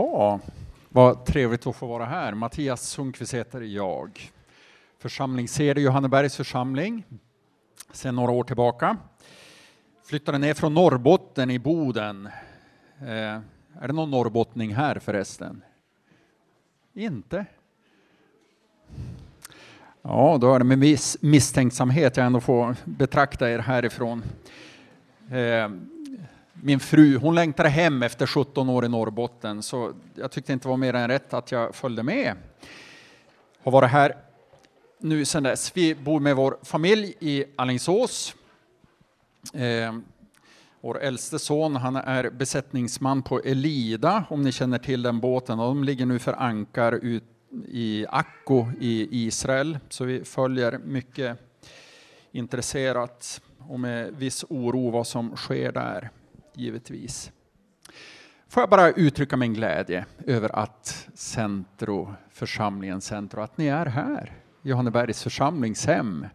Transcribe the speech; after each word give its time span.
Jaha, 0.00 0.40
vad 0.88 1.24
trevligt 1.26 1.66
att 1.66 1.76
få 1.76 1.86
vara 1.86 2.04
här. 2.04 2.34
Mattias 2.34 2.88
Sundqvist 2.88 3.34
heter 3.34 3.60
jag. 3.60 4.30
Församlingsherde 4.98 5.80
i 5.80 5.84
Johannebergs 5.84 6.36
församling 6.36 7.04
sedan 7.92 8.16
några 8.16 8.32
år 8.32 8.44
tillbaka. 8.44 8.96
Flyttade 10.04 10.38
ner 10.38 10.54
från 10.54 10.74
Norrbotten 10.74 11.50
i 11.50 11.58
Boden. 11.58 12.26
Eh, 13.00 13.40
är 13.80 13.86
det 13.86 13.92
någon 13.92 14.10
norrbottning 14.10 14.74
här 14.74 14.98
förresten? 14.98 15.62
Inte? 16.94 17.46
Ja, 20.02 20.38
då 20.40 20.54
är 20.54 20.58
det 20.58 20.64
med 20.64 20.78
viss 20.78 21.16
misstänksamhet 21.20 22.16
jag 22.16 22.26
ändå 22.26 22.40
får 22.40 22.76
betrakta 22.84 23.50
er 23.50 23.58
härifrån. 23.58 24.22
Eh, 25.30 25.70
min 26.62 26.80
fru, 26.80 27.16
hon 27.16 27.34
längtade 27.34 27.68
hem 27.68 28.02
efter 28.02 28.26
17 28.26 28.68
år 28.68 28.84
i 28.84 28.88
Norrbotten, 28.88 29.62
så 29.62 29.92
jag 30.14 30.30
tyckte 30.30 30.52
inte 30.52 30.64
det 30.64 30.70
var 30.70 30.76
mer 30.76 30.94
än 30.94 31.08
rätt 31.08 31.34
att 31.34 31.52
jag 31.52 31.74
följde 31.74 32.02
med. 32.02 32.34
Har 33.62 33.72
varit 33.72 33.90
här 33.90 34.16
nu 34.98 35.24
sedan 35.24 35.42
dess. 35.42 35.72
Vi 35.74 35.94
bor 35.94 36.20
med 36.20 36.36
vår 36.36 36.58
familj 36.62 37.14
i 37.20 37.44
Allingsås. 37.56 38.34
Eh, 39.54 39.94
vår 40.80 41.00
äldste 41.00 41.38
son, 41.38 41.76
han 41.76 41.96
är 41.96 42.30
besättningsman 42.30 43.22
på 43.22 43.40
Elida, 43.40 44.24
om 44.30 44.42
ni 44.42 44.52
känner 44.52 44.78
till 44.78 45.02
den 45.02 45.20
båten. 45.20 45.58
De 45.58 45.84
ligger 45.84 46.06
nu 46.06 46.18
för 46.18 46.32
ankar 46.32 46.92
ut 46.92 47.24
i 47.68 48.06
Akko 48.08 48.66
i 48.80 49.26
Israel, 49.26 49.78
så 49.88 50.04
vi 50.04 50.24
följer 50.24 50.78
mycket 50.78 51.38
intresserat 52.32 53.40
och 53.68 53.80
med 53.80 54.14
viss 54.16 54.44
oro 54.48 54.90
vad 54.90 55.06
som 55.06 55.36
sker 55.36 55.72
där 55.72 56.10
givetvis. 56.60 57.32
Får 58.48 58.60
jag 58.60 58.70
bara 58.70 58.90
uttrycka 58.90 59.36
min 59.36 59.54
glädje 59.54 60.04
över 60.26 60.56
att 60.58 61.08
Centro, 61.14 62.14
församlingen 62.30 63.00
Centro, 63.00 63.40
att 63.40 63.58
ni 63.58 63.66
är 63.66 63.86
här, 63.86 64.32
Johannebergs 64.62 65.22
församlingshem. 65.22 66.26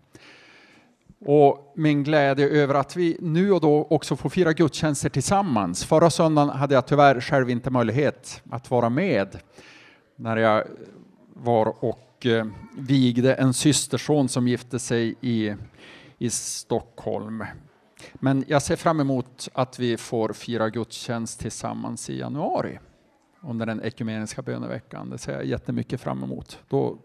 Och 1.19 1.73
min 1.75 2.03
glädje 2.03 2.49
över 2.49 2.73
att 2.75 2.95
vi 2.95 3.17
nu 3.21 3.51
och 3.51 3.61
då 3.61 3.87
också 3.89 4.15
får 4.15 4.29
fira 4.29 4.53
gudstjänster 4.53 5.09
tillsammans. 5.09 5.85
Förra 5.85 6.09
söndagen 6.09 6.49
hade 6.49 6.75
jag 6.75 6.87
tyvärr 6.87 7.21
själv 7.21 7.49
inte 7.49 7.69
möjlighet 7.69 8.41
att 8.49 8.71
vara 8.71 8.89
med 8.89 9.39
när 10.15 10.37
jag 10.37 10.63
var 11.33 11.83
och 11.83 12.25
eh, 12.25 12.45
vigde 12.77 13.35
en 13.35 13.53
systerson 13.53 14.29
som 14.29 14.47
gifte 14.47 14.79
sig 14.79 15.15
i, 15.21 15.55
i 16.17 16.29
Stockholm. 16.29 17.43
Men 18.13 18.45
jag 18.47 18.61
ser 18.61 18.75
fram 18.75 18.99
emot 18.99 19.49
att 19.53 19.79
vi 19.79 19.97
får 19.97 20.33
fira 20.33 20.69
gudstjänst 20.69 21.39
tillsammans 21.39 22.09
i 22.09 22.19
januari 22.19 22.79
under 23.41 23.65
den 23.65 23.81
ekumeniska 23.83 24.41
böneveckan. 24.41 25.09
Det 25.09 25.17
ser 25.17 25.33
jag 25.33 25.45
jättemycket 25.45 26.01
fram 26.01 26.23
emot. 26.23 26.59
Då 26.67 26.97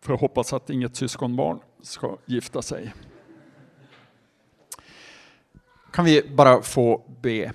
får 0.00 0.12
jag 0.12 0.18
hoppas 0.18 0.52
att 0.52 0.70
inget 0.70 0.96
syskonbarn 0.96 1.58
ska 1.82 2.16
gifta 2.26 2.62
sig. 2.62 2.94
Kan 5.92 6.04
vi 6.04 6.22
bara 6.22 6.62
få 6.62 7.02
be 7.20 7.52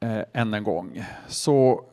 eh, 0.00 0.22
än 0.32 0.54
en 0.54 0.64
gång. 0.64 1.04
Så 1.28 1.84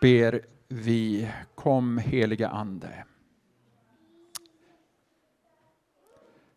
ber 0.00 0.40
vi, 0.68 1.30
kom 1.54 1.98
heliga 1.98 2.48
Ande. 2.48 3.04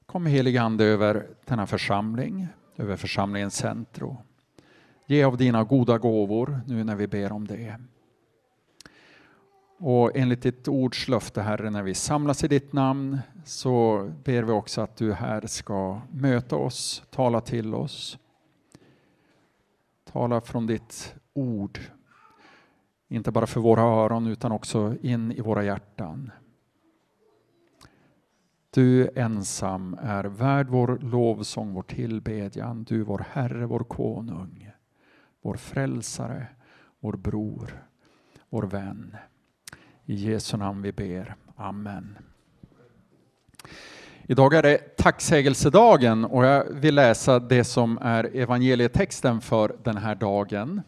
Kom 0.08 0.25
helige 0.25 0.61
Ande 0.61 0.86
över 0.86 1.27
denna 1.45 1.67
församling, 1.67 2.47
över 2.77 2.95
församlingens 2.95 3.55
centrum. 3.55 4.16
Ge 5.05 5.23
av 5.23 5.38
dina 5.38 5.64
goda 5.64 5.97
gåvor 5.97 6.61
nu 6.67 6.83
när 6.83 6.95
vi 6.95 7.08
ber 7.08 7.31
om 7.31 7.47
det. 7.47 7.75
Och 9.77 10.11
enligt 10.16 10.41
ditt 10.41 10.67
ords 10.67 11.08
löfte, 11.08 11.41
Herre, 11.41 11.69
när 11.69 11.83
vi 11.83 11.94
samlas 11.94 12.44
i 12.44 12.47
ditt 12.47 12.73
namn 12.73 13.19
så 13.45 14.04
ber 14.23 14.43
vi 14.43 14.52
också 14.52 14.81
att 14.81 14.95
du 14.95 15.14
här 15.14 15.48
ska 15.48 16.02
möta 16.11 16.55
oss, 16.55 17.04
tala 17.10 17.42
till 17.42 17.73
oss. 17.76 18.17
Tala 20.11 20.42
från 20.42 20.67
ditt 20.67 21.15
ord, 21.33 21.80
inte 23.08 23.31
bara 23.31 23.48
för 23.48 23.60
våra 23.60 23.81
öron 23.81 24.27
utan 24.27 24.52
också 24.52 24.95
in 25.02 25.31
i 25.31 25.42
våra 25.42 25.64
hjärtan. 25.64 26.31
Du 28.70 29.10
ensam 29.16 29.98
är 30.02 30.23
värd 30.23 30.67
vår 30.70 31.00
lovsång, 31.02 31.73
vår 31.73 31.83
tillbedjan. 31.83 32.83
Du 32.83 33.04
vår 33.04 33.26
Herre, 33.32 33.66
vår 33.66 33.80
konung, 33.80 34.72
vår 35.42 35.55
frälsare, 35.55 36.48
vår 37.00 37.14
bror, 37.14 37.83
vår 38.50 38.64
vän. 38.64 39.16
I 40.05 40.14
Jesu 40.16 40.58
namn 40.58 40.82
vi 40.82 40.92
ber. 40.92 41.36
Amen. 41.55 42.17
Idag 44.30 44.54
är 44.54 44.64
det 44.64 44.98
tacksägelsedagen 44.98 46.26
och 46.26 46.45
jag 46.45 46.66
vill 46.73 46.95
läsa 46.95 47.39
det 47.39 47.64
som 47.64 47.98
är 48.02 48.23
evangelietexten 48.23 49.42
för 49.42 49.76
den 49.84 49.98
här 49.98 50.16
dagen 50.16 50.82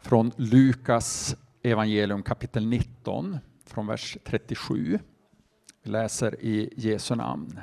från 0.00 0.32
Lukas 0.36 1.36
evangelium 1.62 2.22
kapitel 2.22 2.66
19 2.66 3.38
från 3.66 3.86
vers 3.86 4.18
37. 4.24 4.98
Vi 5.82 5.90
läser 5.90 6.40
i 6.40 6.72
Jesu 6.76 7.14
namn. 7.14 7.60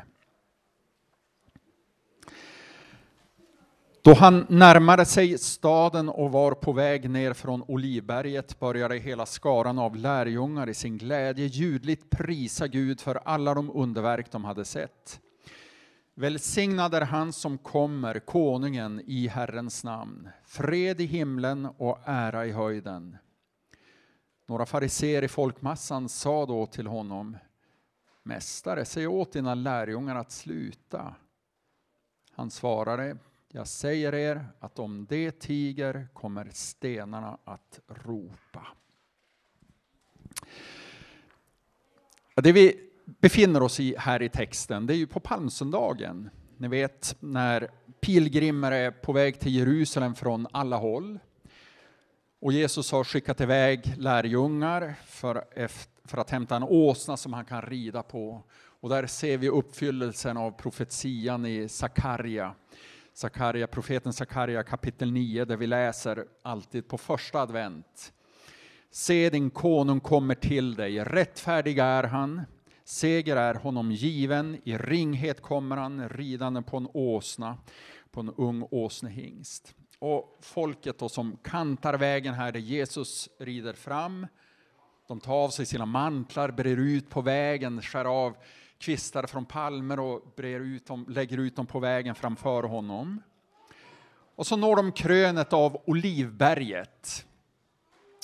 Då 4.02 4.14
han 4.14 4.46
närmade 4.50 5.06
sig 5.06 5.38
staden 5.38 6.10
och 6.10 6.32
var 6.32 6.52
på 6.52 6.72
väg 6.72 7.10
ner 7.10 7.34
från 7.34 7.64
Olivberget 7.68 8.60
började 8.60 8.98
hela 8.98 9.26
skaran 9.26 9.80
av 9.80 9.96
lärjungar 9.96 10.70
i 10.70 10.74
sin 10.74 10.98
glädje 10.98 11.46
ljudligt 11.46 12.10
prisa 12.10 12.68
Gud 12.68 13.02
för 13.02 13.16
alla 13.16 13.54
de 13.54 13.72
underverk 13.72 14.32
de 14.32 14.46
hade 14.46 14.66
sett. 14.66 15.20
Välsignad 16.16 16.94
är 16.94 17.02
han 17.02 17.34
som 17.34 17.58
kommer, 17.58 18.20
konungen 18.20 19.02
i 19.06 19.28
Herrens 19.28 19.84
namn. 19.84 20.30
Fred 20.46 21.02
i 21.02 21.06
himlen 21.06 21.66
och 21.78 22.00
ära 22.06 22.46
i 22.46 22.52
höjden. 22.52 23.18
Några 24.46 24.66
fariseer 24.66 25.24
i 25.24 25.28
folkmassan 25.28 26.10
sa 26.10 26.46
då 26.46 26.66
till 26.66 26.88
honom 26.88 27.38
Mästare, 28.28 28.86
säg 28.86 29.08
åt 29.08 29.32
dina 29.32 29.56
lärjungar 29.56 30.16
att 30.16 30.32
sluta. 30.32 31.16
Han 32.32 32.52
svarade, 32.52 33.18
jag 33.48 33.68
säger 33.68 34.16
er 34.16 34.46
att 34.60 34.80
om 34.80 35.06
det 35.10 35.40
tiger 35.40 36.08
kommer 36.14 36.50
stenarna 36.54 37.38
att 37.44 37.80
ropa. 37.88 38.68
Det 42.36 42.52
vi 42.52 42.90
befinner 43.06 43.62
oss 43.62 43.80
i 43.80 43.96
här 43.98 44.22
i 44.22 44.30
texten, 44.30 44.88
det 44.88 44.94
är 44.94 44.98
ju 44.98 45.08
på 45.08 45.20
palmsöndagen. 45.20 46.30
Ni 46.58 46.68
vet 46.68 47.16
när 47.20 47.72
pilgrimer 48.02 48.72
är 48.72 48.92
på 48.92 49.14
väg 49.14 49.40
till 49.40 49.56
Jerusalem 49.56 50.16
från 50.16 50.48
alla 50.52 50.78
håll. 50.78 51.20
Och 52.40 52.54
Jesus 52.54 52.92
har 52.92 53.04
skickat 53.04 53.42
iväg 53.42 53.94
lärjungar 53.98 54.96
för, 55.06 55.46
för 56.08 56.18
att 56.18 56.30
hämta 56.30 56.56
en 56.56 56.64
åsna 56.64 57.18
som 57.18 57.34
han 57.34 57.46
kan 57.46 57.62
rida 57.62 58.04
på. 58.04 58.44
Och 58.80 58.90
där 58.90 59.08
ser 59.08 59.38
vi 59.38 59.50
uppfyllelsen 59.50 60.38
av 60.38 60.52
profetian 60.52 61.46
i 61.46 61.70
Sakarja. 61.70 62.56
Sakarja, 63.14 63.68
profeten 63.68 64.14
Sakarja 64.14 64.64
kapitel 64.64 65.12
9 65.12 65.46
där 65.46 65.58
vi 65.58 65.68
läser 65.68 66.26
alltid 66.42 66.88
på 66.88 66.98
första 66.98 67.42
advent. 67.42 68.14
Se 68.92 69.30
din 69.30 69.50
konung 69.50 70.00
kommer 70.00 70.36
till 70.36 70.76
dig, 70.76 71.04
rättfärdig 71.04 71.78
är 71.78 72.04
han, 72.04 72.42
seger 72.84 73.36
är 73.36 73.54
honom 73.54 73.92
given, 73.92 74.62
i 74.64 74.78
ringhet 74.78 75.42
kommer 75.42 75.78
han 75.78 76.10
ridande 76.10 76.62
på 76.62 76.78
en 76.78 76.88
åsna, 76.94 77.58
på 78.12 78.20
en 78.20 78.30
ung 78.30 78.68
åsnehingst. 78.72 79.76
Och 80.00 80.38
folket 80.42 81.00
då 81.00 81.10
som 81.10 81.38
kantar 81.44 81.98
vägen 81.98 82.34
här 82.34 82.52
där 82.52 82.60
Jesus 82.60 83.30
rider 83.40 83.74
fram, 83.74 84.28
de 85.08 85.20
tar 85.20 85.34
av 85.34 85.50
sig 85.50 85.66
sina 85.66 85.86
mantlar, 85.86 86.52
brer 86.52 86.78
ut 86.78 87.10
på 87.10 87.22
vägen, 87.22 87.82
skär 87.82 88.06
av 88.06 88.38
kvistar 88.78 89.28
från 89.28 89.46
palmer 89.46 90.00
och 90.00 90.34
brer 90.36 90.60
ut 90.60 90.86
dem, 90.86 91.06
lägger 91.10 91.38
ut 91.38 91.56
dem 91.56 91.66
på 91.66 91.80
vägen 91.80 92.16
framför 92.16 92.64
honom. 92.64 93.22
Och 94.36 94.48
så 94.48 94.58
når 94.58 94.76
de 94.76 94.92
krönet 94.92 95.54
av 95.54 95.82
Olivberget 95.86 97.26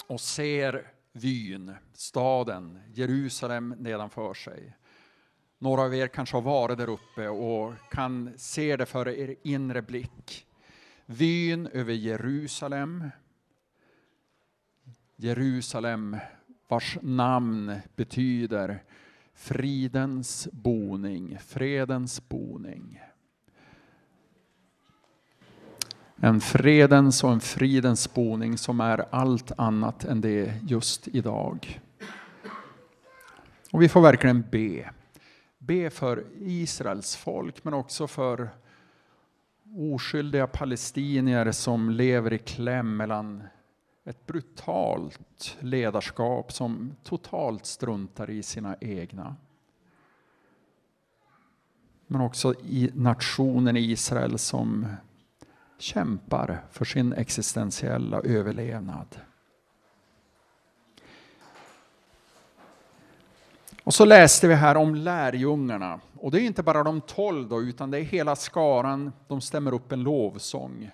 och 0.07 0.21
ser 0.21 0.91
vyn, 1.11 1.75
staden, 1.93 2.79
Jerusalem 2.93 3.75
nedanför 3.79 4.33
sig. 4.33 4.77
Några 5.59 5.81
av 5.81 5.95
er 5.95 6.07
kanske 6.07 6.37
har 6.37 6.41
varit 6.41 6.77
där 6.77 6.89
uppe 6.89 7.27
och 7.27 7.73
kan 7.91 8.33
se 8.37 8.77
det 8.77 8.85
för 8.85 9.07
er 9.07 9.35
inre 9.43 9.81
blick. 9.81 10.47
Vyn 11.05 11.67
över 11.67 11.93
Jerusalem. 11.93 13.09
Jerusalem 15.15 16.17
vars 16.73 16.97
namn 17.01 17.79
betyder 17.95 18.83
fridens 19.33 20.47
boning, 20.51 21.37
fredens 21.39 22.29
boning. 22.29 23.01
En 26.15 26.41
fredens 26.41 27.23
och 27.23 27.31
en 27.31 27.39
fridens 27.39 28.13
boning 28.13 28.57
som 28.57 28.79
är 28.79 29.05
allt 29.11 29.51
annat 29.57 30.05
än 30.05 30.21
det 30.21 30.53
just 30.67 31.07
idag. 31.07 31.81
Och 33.71 33.81
vi 33.81 33.89
får 33.89 34.01
verkligen 34.01 34.43
be. 34.51 34.89
Be 35.57 35.89
för 35.89 36.25
Israels 36.39 37.15
folk 37.15 37.63
men 37.63 37.73
också 37.73 38.07
för 38.07 38.49
oskyldiga 39.75 40.47
palestinier 40.47 41.51
som 41.51 41.89
lever 41.89 42.33
i 42.33 42.37
kläm 42.37 42.97
mellan 42.97 43.43
ett 44.05 44.25
brutalt 44.25 45.57
ledarskap 45.59 46.51
som 46.53 46.95
totalt 47.03 47.65
struntar 47.65 48.29
i 48.29 48.43
sina 48.43 48.75
egna. 48.81 49.35
Men 52.07 52.21
också 52.21 52.53
i 52.53 52.91
nationen 52.93 53.77
Israel 53.77 54.39
som 54.39 54.87
kämpar 55.77 56.65
för 56.71 56.85
sin 56.85 57.13
existentiella 57.13 58.21
överlevnad. 58.21 59.17
Och 63.83 63.93
så 63.93 64.05
läste 64.05 64.47
vi 64.47 64.53
här 64.53 64.77
om 64.77 64.95
lärjungarna. 64.95 65.99
Och 66.19 66.31
det 66.31 66.41
är 66.41 66.45
inte 66.45 66.63
bara 66.63 66.83
de 66.83 67.01
tolv 67.01 67.49
då, 67.49 67.61
utan 67.61 67.91
det 67.91 67.97
är 67.97 68.03
hela 68.03 68.35
skaran. 68.35 69.11
De 69.27 69.41
stämmer 69.41 69.73
upp 69.73 69.91
en 69.91 70.03
lovsång. 70.03 70.91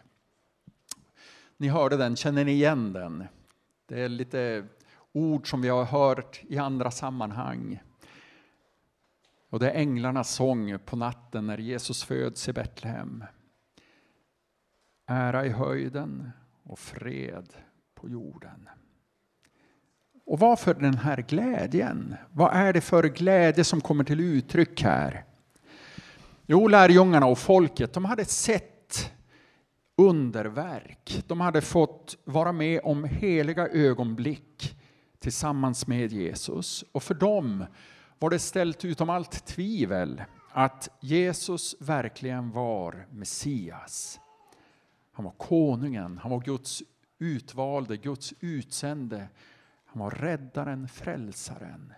Ni 1.61 1.67
hörde 1.67 1.97
den, 1.97 2.15
känner 2.15 2.45
ni 2.45 2.51
igen 2.51 2.93
den? 2.93 3.23
Det 3.85 4.01
är 4.01 4.09
lite 4.09 4.65
ord 5.11 5.49
som 5.49 5.61
vi 5.61 5.69
har 5.69 5.85
hört 5.85 6.41
i 6.47 6.57
andra 6.57 6.91
sammanhang. 6.91 7.81
Och 9.49 9.59
det 9.59 9.71
är 9.71 9.75
änglarnas 9.75 10.33
sång 10.33 10.79
på 10.85 10.95
natten 10.95 11.47
när 11.47 11.57
Jesus 11.57 12.03
föds 12.03 12.49
i 12.49 12.53
Betlehem. 12.53 13.23
Ära 15.07 15.45
i 15.45 15.49
höjden 15.49 16.31
och 16.63 16.79
fred 16.79 17.53
på 17.95 18.09
jorden. 18.09 18.69
Och 20.25 20.39
varför 20.39 20.73
den 20.73 20.97
här 20.97 21.17
glädjen? 21.17 22.15
Vad 22.31 22.53
är 22.53 22.73
det 22.73 22.81
för 22.81 23.03
glädje 23.03 23.63
som 23.63 23.81
kommer 23.81 24.03
till 24.03 24.19
uttryck 24.19 24.83
här? 24.83 25.25
Jo, 26.45 26.67
lärjungarna 26.67 27.25
och 27.25 27.39
folket, 27.39 27.93
de 27.93 28.05
hade 28.05 28.25
sett 28.25 29.13
underverk. 29.99 31.23
De 31.27 31.41
hade 31.41 31.61
fått 31.61 32.17
vara 32.23 32.51
med 32.51 32.81
om 32.83 33.03
heliga 33.03 33.67
ögonblick 33.67 34.77
tillsammans 35.19 35.87
med 35.87 36.11
Jesus. 36.11 36.83
Och 36.91 37.03
för 37.03 37.13
dem 37.13 37.65
var 38.19 38.29
det 38.29 38.39
ställt 38.39 38.85
utom 38.85 39.09
allt 39.09 39.45
tvivel 39.45 40.23
att 40.51 40.89
Jesus 40.99 41.75
verkligen 41.79 42.51
var 42.51 43.07
Messias. 43.11 44.19
Han 45.11 45.25
var 45.25 45.31
konungen, 45.31 46.17
han 46.17 46.31
var 46.31 46.39
Guds 46.39 46.83
utvalde, 47.17 47.97
Guds 47.97 48.33
utsände. 48.39 49.27
Han 49.85 50.03
var 50.03 50.11
räddaren, 50.11 50.87
frälsaren. 50.87 51.93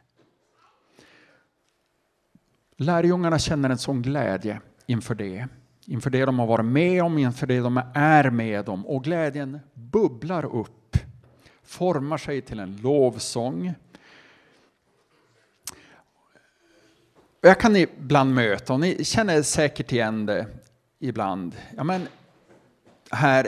Lärjungarna 2.77 3.39
känner 3.39 3.69
en 3.69 3.77
sån 3.77 4.01
glädje 4.01 4.61
inför 4.85 5.15
det. 5.15 5.47
Inför 5.91 6.09
det 6.09 6.25
de 6.25 6.39
har 6.39 6.47
varit 6.47 6.65
med 6.65 7.03
om, 7.03 7.17
inför 7.17 7.47
det 7.47 7.59
de 7.59 7.81
är 7.93 8.29
med 8.29 8.69
om. 8.69 8.85
Och 8.85 9.03
glädjen 9.03 9.59
bubblar 9.73 10.45
upp, 10.45 10.97
formar 11.63 12.17
sig 12.17 12.41
till 12.41 12.59
en 12.59 12.77
lovsång. 12.83 13.73
Jag 17.41 17.59
kan 17.59 17.75
ibland 17.75 18.33
möta, 18.33 18.73
och 18.73 18.79
ni 18.79 19.03
känner 19.03 19.41
säkert 19.41 19.91
igen 19.91 20.25
det 20.25 20.47
ibland, 20.99 21.55
ja 21.77 21.83
men 21.83 22.07
här, 23.11 23.47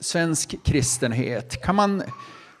svensk 0.00 0.54
kristenhet, 0.64 1.62
kan 1.62 1.74
man, 1.74 2.02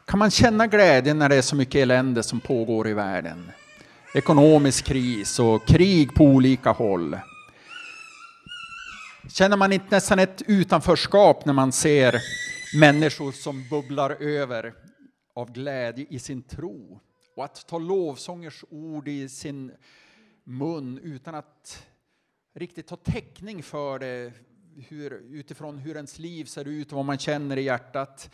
kan 0.04 0.18
man 0.18 0.30
känna 0.30 0.66
glädje 0.66 1.14
när 1.14 1.28
det 1.28 1.36
är 1.36 1.42
så 1.42 1.56
mycket 1.56 1.74
elände 1.74 2.22
som 2.22 2.40
pågår 2.40 2.88
i 2.88 2.92
världen? 2.92 3.50
Ekonomisk 4.14 4.84
kris 4.84 5.38
och 5.38 5.66
krig 5.66 6.14
på 6.14 6.24
olika 6.24 6.70
håll. 6.70 7.18
Känner 9.28 9.56
man 9.56 9.72
inte 9.72 9.86
nästan 9.90 10.18
ett 10.18 10.42
utanförskap 10.46 11.44
när 11.44 11.52
man 11.52 11.72
ser 11.72 12.20
människor 12.78 13.32
som 13.32 13.68
bubblar 13.68 14.10
över 14.10 14.74
av 15.34 15.52
glädje 15.52 16.06
i 16.10 16.18
sin 16.18 16.42
tro? 16.42 17.00
Och 17.36 17.44
att 17.44 17.66
ta 17.66 17.78
lovsångers 17.78 18.64
ord 18.70 19.08
i 19.08 19.28
sin 19.28 19.72
mun 20.44 20.98
utan 20.98 21.34
att 21.34 21.86
riktigt 22.54 22.90
ha 22.90 22.96
täckning 22.96 23.62
för 23.62 23.98
det 23.98 24.32
hur, 24.88 25.12
utifrån 25.30 25.78
hur 25.78 25.96
ens 25.96 26.18
liv 26.18 26.44
ser 26.44 26.68
ut 26.68 26.92
och 26.92 26.96
vad 26.96 27.04
man 27.04 27.18
känner 27.18 27.56
i 27.56 27.62
hjärtat. 27.62 28.30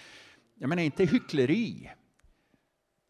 Jag 0.54 0.68
menar 0.68 0.82
inte 0.82 1.04
hyckleri. 1.04 1.90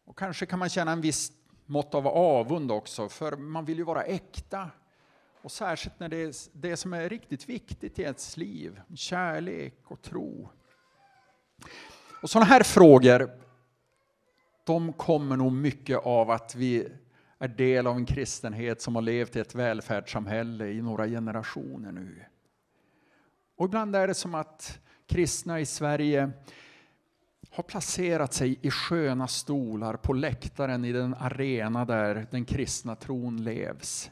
Och 0.05 0.17
kanske 0.17 0.45
kan 0.45 0.59
man 0.59 0.69
känna 0.69 0.91
en 0.91 1.01
viss 1.01 1.31
mått 1.65 1.95
av 1.95 2.07
avund 2.07 2.71
också, 2.71 3.09
för 3.09 3.37
man 3.37 3.65
vill 3.65 3.77
ju 3.77 3.83
vara 3.83 4.03
äkta. 4.03 4.69
Och 5.41 5.51
särskilt 5.51 5.99
när 5.99 6.09
det 6.09 6.17
är 6.17 6.33
det 6.53 6.77
som 6.77 6.93
är 6.93 7.09
riktigt 7.09 7.49
viktigt 7.49 7.99
i 7.99 8.01
ens 8.01 8.37
liv, 8.37 8.81
kärlek 8.95 9.75
och 9.83 10.01
tro. 10.01 10.49
Och 12.21 12.29
sådana 12.29 12.45
här 12.45 12.63
frågor, 12.63 13.31
de 14.65 14.93
kommer 14.93 15.37
nog 15.37 15.51
mycket 15.53 15.97
av 15.97 16.31
att 16.31 16.55
vi 16.55 16.87
är 17.39 17.47
del 17.47 17.87
av 17.87 17.97
en 17.97 18.05
kristenhet 18.05 18.81
som 18.81 18.95
har 18.95 19.01
levt 19.01 19.35
i 19.35 19.39
ett 19.39 19.55
välfärdssamhälle 19.55 20.67
i 20.67 20.81
några 20.81 21.07
generationer 21.07 21.91
nu. 21.91 22.25
Och 23.55 23.65
ibland 23.65 23.95
är 23.95 24.07
det 24.07 24.13
som 24.13 24.35
att 24.35 24.79
kristna 25.07 25.59
i 25.59 25.65
Sverige 25.65 26.31
har 27.51 27.63
placerat 27.63 28.33
sig 28.33 28.59
i 28.61 28.71
sköna 28.71 29.27
stolar 29.27 29.93
på 29.93 30.13
läktaren 30.13 30.85
i 30.85 30.91
den 30.91 31.13
arena 31.13 31.85
där 31.85 32.27
den 32.31 32.45
kristna 32.45 32.95
tron 32.95 33.43
levs. 33.43 34.11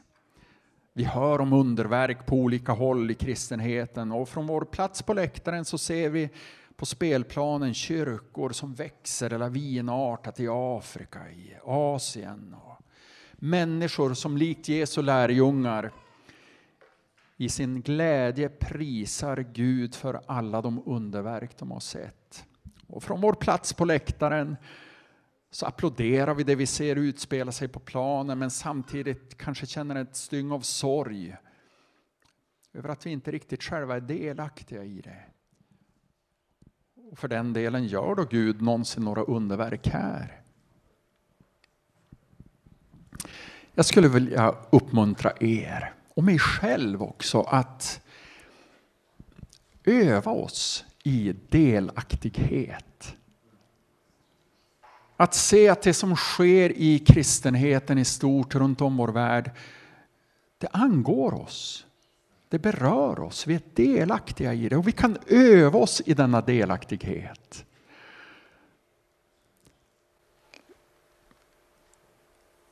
Vi 1.00 1.06
hör 1.06 1.40
om 1.40 1.52
underverk 1.52 2.26
på 2.26 2.36
olika 2.36 2.72
håll 2.72 3.10
i 3.10 3.14
kristenheten 3.14 4.12
och 4.12 4.28
från 4.28 4.46
vår 4.46 4.64
plats 4.64 5.02
på 5.02 5.14
läktaren 5.14 5.64
så 5.64 5.78
ser 5.78 6.10
vi 6.10 6.30
på 6.76 6.86
spelplanen 6.86 7.74
kyrkor 7.74 8.50
som 8.50 8.74
växer 8.74 9.38
lavinartat 9.38 10.40
i 10.40 10.48
Afrika, 10.50 11.30
i 11.30 11.54
Asien. 11.64 12.54
Och 12.54 12.82
människor 13.32 14.14
som 14.14 14.36
likt 14.36 14.68
Jesu 14.68 15.02
lärjungar 15.02 15.92
i 17.36 17.48
sin 17.48 17.82
glädje 17.82 18.48
prisar 18.48 19.46
Gud 19.52 19.94
för 19.94 20.20
alla 20.26 20.62
de 20.62 20.82
underverk 20.86 21.58
de 21.58 21.70
har 21.70 21.80
sett. 21.80 22.44
Och 22.86 23.02
från 23.02 23.20
vår 23.20 23.32
plats 23.32 23.72
på 23.72 23.84
läktaren 23.84 24.56
så 25.50 25.66
applåderar 25.66 26.34
vi 26.34 26.42
det 26.42 26.54
vi 26.54 26.66
ser 26.66 26.96
utspela 26.96 27.52
sig 27.52 27.68
på 27.68 27.80
planen 27.80 28.38
men 28.38 28.50
samtidigt 28.50 29.38
kanske 29.38 29.66
känner 29.66 29.96
ett 29.96 30.16
styng 30.16 30.52
av 30.52 30.60
sorg 30.60 31.36
över 32.72 32.88
att 32.88 33.06
vi 33.06 33.10
inte 33.10 33.30
riktigt 33.30 33.62
själva 33.62 33.96
är 33.96 34.00
delaktiga 34.00 34.84
i 34.84 35.00
det. 35.00 35.24
Och 37.10 37.18
för 37.18 37.28
den 37.28 37.52
delen, 37.52 37.86
gör 37.86 38.14
då 38.14 38.24
Gud 38.24 38.62
någonsin 38.62 39.04
några 39.04 39.22
underverk 39.22 39.88
här? 39.88 40.42
Jag 43.74 43.84
skulle 43.84 44.08
vilja 44.08 44.54
uppmuntra 44.70 45.32
er 45.40 45.94
och 46.14 46.24
mig 46.24 46.38
själv 46.38 47.02
också 47.02 47.40
att 47.40 48.00
öva 49.84 50.32
oss 50.32 50.84
i 51.04 51.34
delaktighet. 51.48 53.16
Att 55.20 55.34
se 55.34 55.68
att 55.68 55.82
det 55.82 55.94
som 55.94 56.16
sker 56.16 56.72
i 56.76 56.98
kristenheten 56.98 57.98
i 57.98 58.04
stort 58.04 58.54
runt 58.54 58.80
om 58.80 58.96
vår 58.96 59.08
värld, 59.08 59.50
det 60.58 60.68
angår 60.72 61.34
oss. 61.34 61.86
Det 62.48 62.58
berör 62.58 63.20
oss, 63.20 63.46
vi 63.46 63.54
är 63.54 63.60
delaktiga 63.74 64.54
i 64.54 64.68
det 64.68 64.76
och 64.76 64.88
vi 64.88 64.92
kan 64.92 65.18
öva 65.26 65.78
oss 65.78 66.02
i 66.06 66.14
denna 66.14 66.40
delaktighet. 66.40 67.64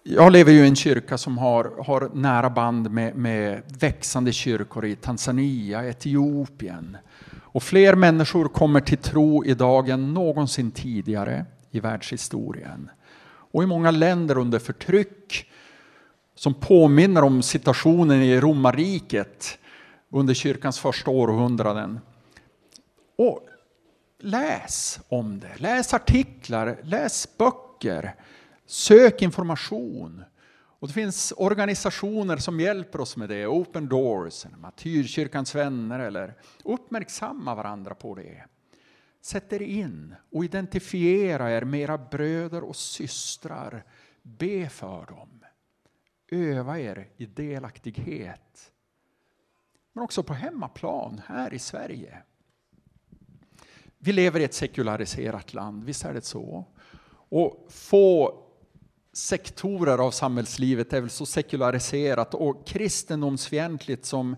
Jag 0.02 0.32
lever 0.32 0.52
ju 0.52 0.64
i 0.64 0.68
en 0.68 0.76
kyrka 0.76 1.18
som 1.18 1.38
har, 1.38 1.84
har 1.84 2.10
nära 2.14 2.50
band 2.50 2.90
med, 2.90 3.16
med 3.16 3.62
växande 3.80 4.32
kyrkor 4.32 4.84
i 4.84 4.96
Tanzania, 4.96 5.88
Etiopien. 5.88 6.96
Och 7.36 7.62
fler 7.62 7.94
människor 7.94 8.48
kommer 8.48 8.80
till 8.80 8.98
tro 8.98 9.44
idag 9.44 9.88
än 9.88 10.14
någonsin 10.14 10.70
tidigare 10.70 11.46
i 11.70 11.80
världshistorien. 11.80 12.90
Och 13.50 13.62
i 13.62 13.66
många 13.66 13.90
länder 13.90 14.38
under 14.38 14.58
förtryck 14.58 15.50
som 16.34 16.54
påminner 16.54 17.24
om 17.24 17.42
situationen 17.42 18.22
i 18.22 18.40
romarriket 18.40 19.58
under 20.10 20.34
kyrkans 20.34 20.78
första 20.78 21.10
århundraden. 21.10 22.00
Och 23.16 23.48
läs 24.18 25.00
om 25.08 25.38
det, 25.38 25.52
läs 25.56 25.94
artiklar, 25.94 26.78
läs 26.82 27.28
böcker 27.38 28.14
Sök 28.68 29.22
information 29.22 30.24
Och 30.80 30.88
det 30.88 30.94
finns 30.94 31.32
organisationer 31.36 32.36
som 32.36 32.60
hjälper 32.60 33.00
oss 33.00 33.16
med 33.16 33.28
det, 33.28 33.46
Open 33.46 33.88
Doors, 33.88 34.46
Martyrkyrkans 34.58 35.54
vänner 35.54 35.98
eller 36.00 36.34
uppmärksamma 36.64 37.54
varandra 37.54 37.94
på 37.94 38.14
det. 38.14 38.44
Sätt 39.20 39.52
er 39.52 39.62
in 39.62 40.14
och 40.30 40.44
identifiera 40.44 41.50
er 41.50 41.64
med 41.64 41.80
era 41.80 41.98
bröder 41.98 42.64
och 42.64 42.76
systrar. 42.76 43.84
Be 44.22 44.68
för 44.68 45.06
dem. 45.06 45.44
Öva 46.30 46.78
er 46.78 47.08
i 47.16 47.26
delaktighet. 47.26 48.72
Men 49.92 50.04
också 50.04 50.22
på 50.22 50.34
hemmaplan, 50.34 51.20
här 51.26 51.54
i 51.54 51.58
Sverige. 51.58 52.22
Vi 53.98 54.12
lever 54.12 54.40
i 54.40 54.44
ett 54.44 54.54
sekulariserat 54.54 55.54
land, 55.54 55.84
visst 55.84 56.04
är 56.04 56.14
det 56.14 56.24
så? 56.24 56.64
Och 57.30 57.66
få 57.70 58.42
sektorer 59.12 59.98
av 59.98 60.10
samhällslivet 60.10 60.92
är 60.92 61.00
väl 61.00 61.10
så 61.10 61.26
sekulariserat 61.26 62.34
och 62.34 62.66
kristendomsfientligt 62.66 64.04
som 64.04 64.36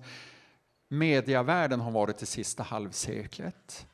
mediavärlden 0.89 1.81
har 1.81 1.91
varit 1.91 2.19
det 2.19 2.27
sista 2.27 2.63
halvseklet. 2.63 3.87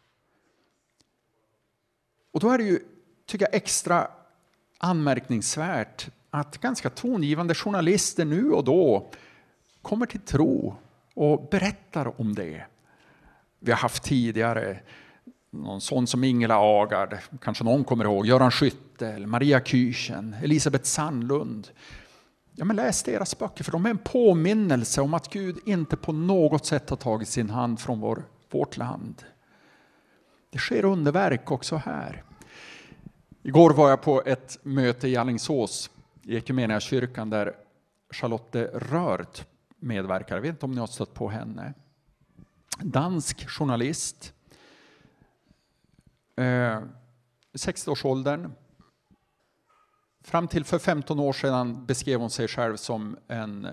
Och 2.37 2.41
då 2.41 2.51
är 2.51 2.59
det 2.59 2.65
ju, 2.65 2.79
tycker 3.27 3.47
jag, 3.51 3.55
extra 3.55 4.09
anmärkningsvärt 4.79 6.09
att 6.31 6.59
ganska 6.59 6.91
tongivande 6.91 7.55
journalister 7.55 8.25
nu 8.25 8.51
och 8.51 8.65
då 8.65 9.11
kommer 9.83 10.07
till 10.07 10.21
tro 10.21 10.77
och 11.15 11.49
berättar 11.51 12.21
om 12.21 12.35
det. 12.35 12.65
Vi 13.61 13.73
har 13.73 13.79
haft 13.79 14.03
tidigare 14.03 14.81
någon 15.51 15.81
sån 15.81 16.07
som 16.07 16.25
Ingela 16.25 16.83
Agard, 16.83 17.19
kanske 17.41 17.65
någon 17.65 17.85
kommer 17.85 18.05
ihåg, 18.05 18.27
Göran 18.27 18.51
Skytte, 18.51 19.19
Maria 19.19 19.65
Kyrchen, 19.65 20.37
Elisabeth 20.43 20.85
Sandlund. 20.85 21.69
Ja, 22.53 22.65
men 22.65 22.77
läs 22.77 23.03
deras 23.03 23.39
böcker, 23.39 23.65
för 23.65 23.73
de 23.73 23.87
är 23.87 23.91
en 23.91 23.99
påminnelse 23.99 25.01
om 25.01 25.15
att 25.15 25.33
Gud 25.33 25.59
inte 25.65 25.97
på 25.97 26.13
något 26.13 26.67
sätt 26.67 26.91
har 26.91 26.97
tagit 26.97 27.29
sin 27.29 27.51
hand 27.51 27.81
från 27.81 28.01
vår, 28.01 28.23
vårt 28.51 28.77
land. 28.77 29.23
Det 30.51 30.59
sker 30.59 30.85
underverk 30.85 31.51
också 31.51 31.77
här. 31.77 32.23
Igår 33.47 33.71
var 33.71 33.91
jag 33.91 34.03
på 34.03 34.23
ett 34.27 34.59
möte 34.63 35.09
i 35.09 35.17
Allingsås 35.17 35.91
i 36.23 36.37
kyrkan 36.81 37.31
där 37.31 37.57
Charlotte 38.11 38.55
Rört 38.75 39.47
medverkar. 39.79 40.37
Jag 40.37 40.43
vet 40.43 40.51
inte 40.51 40.65
om 40.65 40.73
ni 40.73 40.81
har 40.81 40.87
stött 40.87 41.15
på 41.15 41.29
henne. 41.29 41.75
Dansk 42.79 43.49
journalist. 43.49 44.35
Eh, 46.37 46.81
60-årsåldern. 47.53 48.53
Fram 50.25 50.49
till 50.49 50.65
för 50.65 50.79
15 50.79 51.21
år 51.21 51.33
sedan 51.33 51.87
beskrev 51.87 52.21
hon 52.21 52.31
sig 52.31 52.49
själv 52.49 52.77
som 52.77 53.17
en 53.29 53.69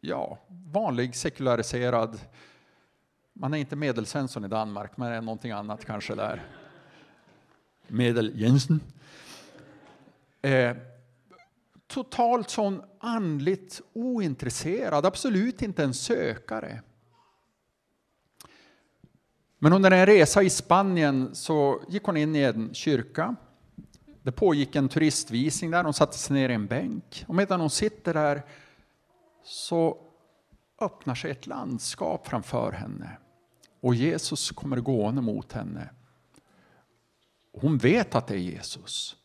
ja, 0.00 0.38
vanlig 0.48 1.16
sekulariserad 1.16 2.18
man 3.38 3.54
är 3.54 3.58
inte 3.58 3.76
Medelsvensson 3.76 4.44
i 4.44 4.48
Danmark, 4.48 4.96
men 4.96 5.12
är 5.12 5.20
någonting 5.20 5.50
annat 5.50 5.84
kanske 5.84 6.14
där. 6.14 6.42
Medel 7.88 8.32
Jensen. 8.34 8.80
Eh, 10.42 10.76
totalt 11.86 12.50
sån 12.50 12.82
andligt 13.00 13.80
ointresserad, 13.92 15.06
absolut 15.06 15.62
inte 15.62 15.84
en 15.84 15.94
sökare. 15.94 16.82
Men 19.58 19.72
under 19.72 19.90
en 19.90 20.06
resa 20.06 20.42
i 20.42 20.50
Spanien 20.50 21.34
så 21.34 21.82
gick 21.88 22.04
hon 22.04 22.16
in 22.16 22.36
i 22.36 22.40
en 22.42 22.74
kyrka. 22.74 23.36
Det 24.22 24.32
pågick 24.32 24.76
en 24.76 24.88
turistvisning 24.88 25.70
där, 25.70 25.84
hon 25.84 25.94
satte 25.94 26.18
sig 26.18 26.36
ner 26.36 26.48
i 26.48 26.54
en 26.54 26.66
bänk. 26.66 27.24
Och 27.28 27.34
medan 27.34 27.60
hon 27.60 27.70
sitter 27.70 28.14
där 28.14 28.42
så 29.44 29.98
öppnar 30.80 31.14
sig 31.14 31.30
ett 31.30 31.46
landskap 31.46 32.26
framför 32.28 32.72
henne. 32.72 33.18
Och 33.80 33.94
Jesus 33.94 34.50
kommer 34.50 34.76
gående 34.76 35.22
mot 35.22 35.52
henne. 35.52 35.88
Hon 37.60 37.78
vet 37.78 38.14
att 38.14 38.26
det 38.26 38.34
är 38.34 38.38
Jesus. 38.38 39.16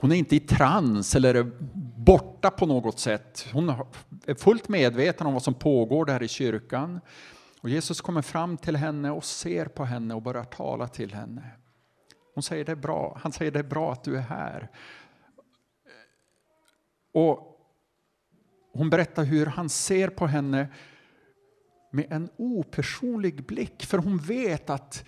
Hon 0.00 0.12
är 0.12 0.16
inte 0.16 0.36
i 0.36 0.40
trans 0.40 1.14
eller 1.14 1.52
borta 1.96 2.50
på 2.50 2.66
något 2.66 2.98
sätt. 2.98 3.46
Hon 3.52 3.68
är 4.26 4.34
fullt 4.34 4.68
medveten 4.68 5.26
om 5.26 5.32
vad 5.32 5.42
som 5.42 5.54
pågår 5.54 6.04
där 6.04 6.22
i 6.22 6.28
kyrkan. 6.28 7.00
Och 7.60 7.68
Jesus 7.68 8.00
kommer 8.00 8.22
fram 8.22 8.56
till 8.56 8.76
henne 8.76 9.10
och 9.10 9.24
ser 9.24 9.66
på 9.66 9.84
henne 9.84 10.14
och 10.14 10.22
börjar 10.22 10.44
tala 10.44 10.88
till 10.88 11.14
henne. 11.14 11.50
Hon 12.34 12.42
säger 12.42 12.64
det 12.64 12.72
är 12.72 12.76
bra. 12.76 13.18
Han 13.22 13.32
säger 13.32 13.50
det 13.50 13.58
är 13.58 13.62
bra 13.62 13.92
att 13.92 14.04
du 14.04 14.16
är 14.16 14.20
här. 14.20 14.70
Och 17.12 17.60
hon 18.72 18.90
berättar 18.90 19.24
hur 19.24 19.46
han 19.46 19.68
ser 19.68 20.08
på 20.08 20.26
henne 20.26 20.68
med 21.92 22.06
en 22.12 22.30
opersonlig 22.36 23.46
blick, 23.46 23.86
för 23.86 23.98
hon 23.98 24.18
vet 24.18 24.70
att 24.70 25.04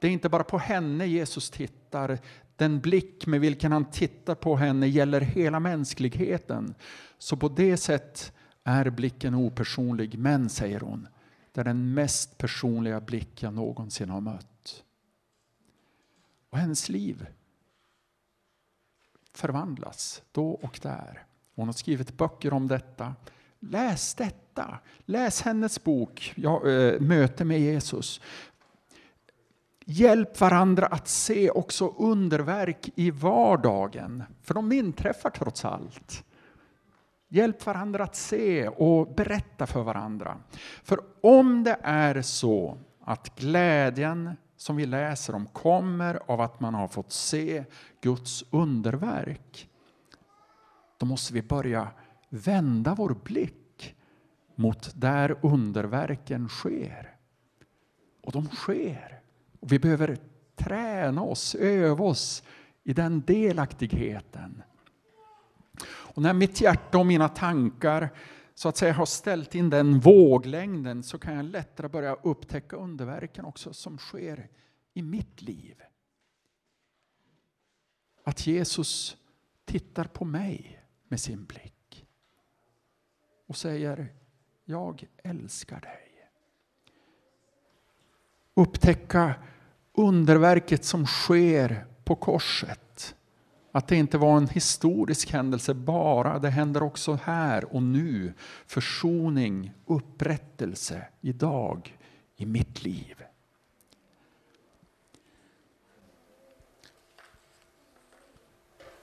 det 0.00 0.06
är 0.06 0.10
inte 0.10 0.28
bara 0.28 0.44
på 0.44 0.58
henne 0.58 1.06
Jesus 1.06 1.50
tittar. 1.50 2.18
Den 2.56 2.80
blick 2.80 3.26
med 3.26 3.40
vilken 3.40 3.72
han 3.72 3.90
tittar 3.90 4.34
på 4.34 4.56
henne 4.56 4.86
gäller 4.86 5.20
hela 5.20 5.60
mänskligheten. 5.60 6.74
Så 7.18 7.36
på 7.36 7.48
det 7.48 7.76
sätt 7.76 8.32
är 8.64 8.90
blicken 8.90 9.34
opersonlig. 9.34 10.18
Men, 10.18 10.48
säger 10.48 10.80
hon, 10.80 11.08
det 11.52 11.60
är 11.60 11.64
den 11.64 11.94
mest 11.94 12.38
personliga 12.38 13.00
blick 13.00 13.42
jag 13.42 13.54
någonsin 13.54 14.10
har 14.10 14.20
mött. 14.20 14.84
Och 16.50 16.58
hennes 16.58 16.88
liv 16.88 17.26
förvandlas 19.34 20.22
då 20.32 20.50
och 20.50 20.78
där. 20.82 21.26
Hon 21.54 21.68
har 21.68 21.72
skrivit 21.72 22.16
böcker 22.16 22.52
om 22.52 22.68
detta. 22.68 23.14
Läs 23.60 24.14
detta. 24.14 24.78
Läs 25.04 25.42
hennes 25.42 25.84
bok 25.84 26.34
ja, 26.36 26.68
äh, 26.68 27.00
Möte 27.00 27.44
med 27.44 27.60
Jesus. 27.60 28.20
Hjälp 29.88 30.40
varandra 30.40 30.86
att 30.86 31.08
se 31.08 31.50
också 31.50 31.94
underverk 31.98 32.90
i 32.94 33.10
vardagen, 33.10 34.24
för 34.42 34.54
de 34.54 34.72
inträffar 34.72 35.30
trots 35.30 35.64
allt. 35.64 36.24
Hjälp 37.28 37.66
varandra 37.66 38.04
att 38.04 38.16
se 38.16 38.68
och 38.68 39.14
berätta 39.14 39.66
för 39.66 39.82
varandra. 39.82 40.38
För 40.82 41.00
om 41.20 41.64
det 41.64 41.78
är 41.82 42.22
så 42.22 42.78
att 43.00 43.38
glädjen 43.38 44.36
som 44.56 44.76
vi 44.76 44.86
läser 44.86 45.34
om 45.34 45.46
kommer 45.46 46.20
av 46.26 46.40
att 46.40 46.60
man 46.60 46.74
har 46.74 46.88
fått 46.88 47.12
se 47.12 47.64
Guds 48.00 48.44
underverk, 48.50 49.68
då 50.98 51.06
måste 51.06 51.34
vi 51.34 51.42
börja 51.42 51.88
vända 52.28 52.94
vår 52.94 53.16
blick 53.24 53.96
mot 54.54 54.90
där 54.94 55.38
underverken 55.42 56.48
sker. 56.48 57.16
Och 58.22 58.32
de 58.32 58.46
sker. 58.48 59.15
Och 59.60 59.72
vi 59.72 59.78
behöver 59.78 60.18
träna 60.56 61.22
oss, 61.22 61.54
öva 61.54 62.04
oss 62.04 62.42
i 62.84 62.92
den 62.92 63.20
delaktigheten. 63.20 64.62
Och 65.88 66.22
när 66.22 66.32
mitt 66.32 66.60
hjärta 66.60 66.98
och 66.98 67.06
mina 67.06 67.28
tankar 67.28 68.10
så 68.54 68.68
att 68.68 68.76
säga 68.76 68.92
har 68.92 69.06
ställt 69.06 69.54
in 69.54 69.70
den 69.70 70.00
våglängden 70.00 71.02
så 71.02 71.18
kan 71.18 71.34
jag 71.34 71.44
lättare 71.44 71.88
börja 71.88 72.14
upptäcka 72.14 72.76
underverken 72.76 73.44
också 73.44 73.72
som 73.72 73.98
sker 73.98 74.48
i 74.94 75.02
mitt 75.02 75.42
liv. 75.42 75.82
Att 78.24 78.46
Jesus 78.46 79.16
tittar 79.64 80.04
på 80.04 80.24
mig 80.24 80.82
med 81.08 81.20
sin 81.20 81.44
blick 81.44 82.06
och 83.46 83.56
säger 83.56 84.14
jag 84.64 85.06
älskar 85.22 85.80
dig. 85.80 86.05
Upptäcka 88.58 89.34
underverket 89.94 90.84
som 90.84 91.06
sker 91.06 91.86
på 92.04 92.14
korset. 92.14 93.14
Att 93.72 93.88
det 93.88 93.96
inte 93.96 94.18
var 94.18 94.36
en 94.36 94.48
historisk 94.48 95.32
händelse 95.32 95.74
bara, 95.74 96.38
det 96.38 96.50
händer 96.50 96.82
också 96.82 97.18
här 97.24 97.74
och 97.74 97.82
nu. 97.82 98.32
Försoning, 98.66 99.72
upprättelse 99.86 101.06
idag 101.20 101.98
i 102.36 102.46
mitt 102.46 102.84
liv. 102.84 103.14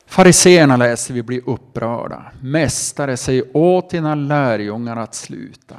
Fariseerna 0.06 0.78
läser 0.78 1.14
vi 1.14 1.24
blir 1.24 1.50
upprörda. 1.50 2.32
Mästare, 2.42 3.18
säg 3.18 3.52
åt 3.54 3.90
dina 3.90 4.16
lärjungar 4.16 4.98
att 4.98 5.16
sluta. 5.16 5.76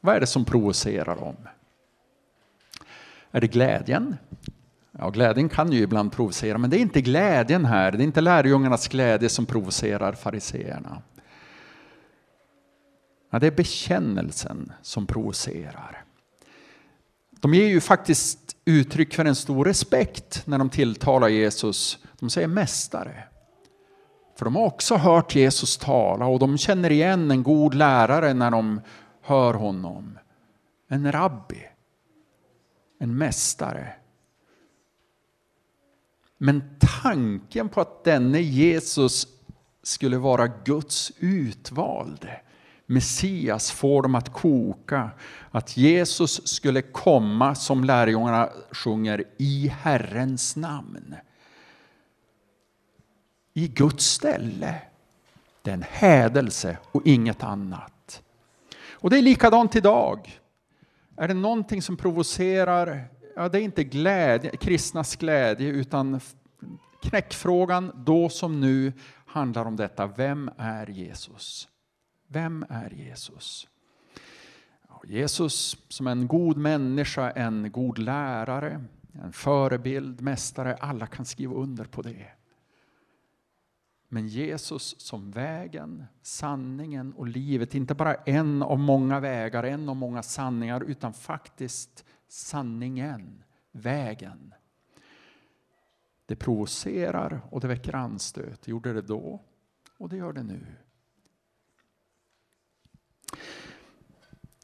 Vad 0.00 0.16
är 0.16 0.20
det 0.20 0.26
som 0.26 0.44
provocerar 0.44 1.16
dem? 1.16 1.36
Är 3.36 3.40
det 3.40 3.46
glädjen? 3.46 4.16
Ja, 4.98 5.10
glädjen 5.10 5.48
kan 5.48 5.72
ju 5.72 5.82
ibland 5.82 6.12
provocera, 6.12 6.58
men 6.58 6.70
det 6.70 6.76
är 6.76 6.80
inte 6.80 7.00
glädjen 7.00 7.64
här. 7.64 7.92
Det 7.92 7.98
är 7.98 8.04
inte 8.04 8.20
lärjungarnas 8.20 8.88
glädje 8.88 9.28
som 9.28 9.46
provocerar 9.46 10.12
fariseerna. 10.12 11.02
Ja, 13.30 13.38
det 13.38 13.46
är 13.46 13.50
bekännelsen 13.50 14.72
som 14.82 15.06
provocerar. 15.06 16.04
De 17.40 17.54
ger 17.54 17.66
ju 17.68 17.80
faktiskt 17.80 18.56
uttryck 18.64 19.14
för 19.14 19.24
en 19.24 19.34
stor 19.34 19.64
respekt 19.64 20.42
när 20.46 20.58
de 20.58 20.70
tilltalar 20.70 21.28
Jesus. 21.28 21.98
De 22.18 22.30
säger 22.30 22.48
mästare. 22.48 23.24
För 24.38 24.44
de 24.44 24.56
har 24.56 24.66
också 24.66 24.96
hört 24.96 25.34
Jesus 25.34 25.78
tala 25.78 26.26
och 26.26 26.38
de 26.38 26.58
känner 26.58 26.92
igen 26.92 27.30
en 27.30 27.42
god 27.42 27.74
lärare 27.74 28.34
när 28.34 28.50
de 28.50 28.80
hör 29.22 29.54
honom. 29.54 30.18
En 30.88 31.12
rabbi. 31.12 31.62
En 32.98 33.18
mästare. 33.18 33.92
Men 36.38 36.62
tanken 37.02 37.68
på 37.68 37.80
att 37.80 38.04
denne 38.04 38.40
Jesus 38.40 39.28
skulle 39.82 40.18
vara 40.18 40.46
Guds 40.46 41.12
utvalde 41.18 42.40
Messias 42.86 43.70
får 43.70 44.02
dem 44.02 44.14
att 44.14 44.32
koka. 44.32 45.10
Att 45.50 45.76
Jesus 45.76 46.48
skulle 46.48 46.82
komma, 46.82 47.54
som 47.54 47.84
lärjungarna 47.84 48.50
sjunger, 48.72 49.24
i 49.36 49.68
Herrens 49.68 50.56
namn. 50.56 51.14
I 53.54 53.68
Guds 53.68 54.04
ställe. 54.04 54.74
Det 55.62 55.70
är 55.70 55.74
en 55.74 55.84
hädelse 55.90 56.78
och 56.92 57.06
inget 57.06 57.42
annat. 57.42 58.22
Och 58.90 59.10
det 59.10 59.18
är 59.18 59.22
likadant 59.22 59.76
idag. 59.76 60.40
Är 61.16 61.28
det 61.28 61.34
någonting 61.34 61.82
som 61.82 61.96
provocerar, 61.96 63.04
ja 63.36 63.48
det 63.48 63.60
är 63.60 63.62
inte 63.62 63.84
glädje, 63.84 64.50
kristnas 64.50 65.16
glädje 65.16 65.68
utan 65.68 66.20
knäckfrågan 67.02 67.92
då 68.06 68.28
som 68.28 68.60
nu 68.60 68.92
handlar 69.26 69.64
om 69.64 69.76
detta. 69.76 70.06
Vem 70.06 70.50
är 70.56 70.86
Jesus? 70.86 71.68
Vem 72.28 72.66
är 72.68 72.90
Jesus? 72.90 73.68
Jesus 75.04 75.76
som 75.88 76.06
en 76.06 76.28
god 76.28 76.56
människa, 76.56 77.30
en 77.30 77.72
god 77.72 77.98
lärare, 77.98 78.84
en 79.24 79.32
förebild, 79.32 80.20
mästare. 80.20 80.76
Alla 80.80 81.06
kan 81.06 81.24
skriva 81.24 81.54
under 81.54 81.84
på 81.84 82.02
det. 82.02 82.26
Men 84.08 84.28
Jesus 84.28 85.00
som 85.00 85.30
vägen, 85.30 86.04
sanningen 86.22 87.12
och 87.12 87.26
livet. 87.26 87.74
Inte 87.74 87.94
bara 87.94 88.14
en 88.14 88.62
av 88.62 88.78
många 88.78 89.20
vägar, 89.20 89.64
en 89.64 89.88
av 89.88 89.96
många 89.96 90.22
sanningar, 90.22 90.80
utan 90.80 91.12
faktiskt 91.12 92.04
sanningen, 92.28 93.44
vägen. 93.72 94.54
Det 96.26 96.36
provocerar 96.36 97.40
och 97.50 97.60
det 97.60 97.68
väcker 97.68 97.94
anstöt. 97.94 98.62
Det 98.62 98.70
gjorde 98.70 98.92
det 98.92 99.02
då 99.02 99.40
och 99.98 100.08
det 100.08 100.16
gör 100.16 100.32
det 100.32 100.42
nu. 100.42 100.66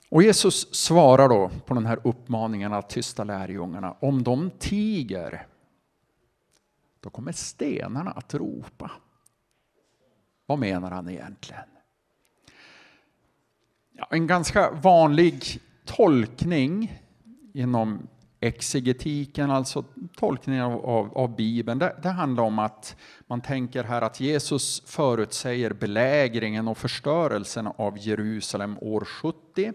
Och 0.08 0.22
Jesus 0.22 0.74
svarar 0.74 1.28
då 1.28 1.50
på 1.66 1.74
den 1.74 1.86
här 1.86 2.00
uppmaningen 2.04 2.72
att 2.72 2.90
tysta 2.90 3.24
lärjungarna. 3.24 3.96
Om 4.00 4.22
de 4.22 4.50
tiger, 4.50 5.46
då 7.00 7.10
kommer 7.10 7.32
stenarna 7.32 8.10
att 8.10 8.34
ropa. 8.34 8.90
Vad 10.46 10.58
menar 10.58 10.90
han 10.90 11.08
egentligen? 11.08 11.62
Ja, 13.92 14.06
en 14.10 14.26
ganska 14.26 14.70
vanlig 14.70 15.60
tolkning 15.84 17.02
inom 17.54 18.08
exegetiken, 18.40 19.50
alltså 19.50 19.84
tolkningen 20.16 20.62
av, 20.64 20.86
av, 20.86 21.18
av 21.18 21.36
Bibeln, 21.36 21.78
det, 21.78 21.96
det, 22.02 22.08
handlar 22.08 22.42
om 22.42 22.58
att 22.58 22.96
man 23.26 23.40
tänker 23.40 23.84
här 23.84 24.02
att 24.02 24.20
Jesus 24.20 24.82
förutsäger 24.86 25.72
belägringen 25.72 26.68
och 26.68 26.78
förstörelsen 26.78 27.66
av 27.66 27.98
Jerusalem 27.98 28.78
år 28.80 29.04
70. 29.04 29.72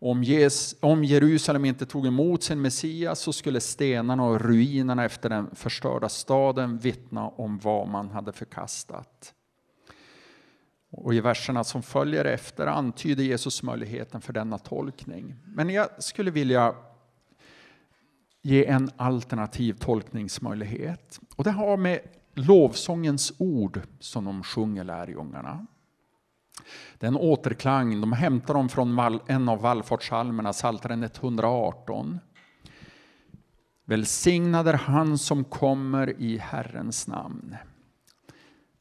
Om, 0.00 0.24
Jes, 0.24 0.76
om 0.80 1.04
Jerusalem 1.04 1.64
inte 1.64 1.86
tog 1.86 2.06
emot 2.06 2.42
sin 2.42 2.60
Messias 2.60 3.20
så 3.20 3.32
skulle 3.32 3.60
stenarna 3.60 4.24
och 4.24 4.40
ruinerna 4.40 5.04
efter 5.04 5.28
den 5.28 5.54
förstörda 5.54 6.08
staden 6.08 6.78
vittna 6.78 7.28
om 7.28 7.58
vad 7.58 7.88
man 7.88 8.10
hade 8.10 8.32
förkastat. 8.32 9.34
Och 10.90 11.14
I 11.14 11.20
verserna 11.20 11.64
som 11.64 11.82
följer 11.82 12.24
efter 12.24 12.66
antyder 12.66 13.24
Jesus 13.24 13.62
möjligheten 13.62 14.20
för 14.20 14.32
denna 14.32 14.58
tolkning. 14.58 15.34
Men 15.44 15.70
jag 15.70 16.02
skulle 16.02 16.30
vilja 16.30 16.74
ge 18.42 18.66
en 18.66 18.90
alternativ 18.96 19.72
tolkningsmöjlighet. 19.72 21.20
Och 21.36 21.44
det 21.44 21.50
har 21.50 21.76
med 21.76 22.00
lovsångens 22.34 23.32
ord 23.38 23.80
som 24.00 24.24
de 24.24 24.42
sjunger 24.42 24.84
lärjungarna. 24.84 25.66
Det 26.98 27.06
är 27.06 27.08
en 27.08 27.16
återklang, 27.16 28.00
de 28.00 28.12
hämtar 28.12 28.54
dem 28.54 28.68
från 28.68 29.20
en 29.26 29.48
av 29.48 29.60
vallfartssalmerna, 29.60 30.52
Psaltaren 30.52 31.02
118. 31.02 32.18
Välsignad 33.84 34.68
är 34.68 34.74
han 34.74 35.18
som 35.18 35.44
kommer 35.44 36.20
i 36.20 36.38
Herrens 36.38 37.06
namn. 37.06 37.56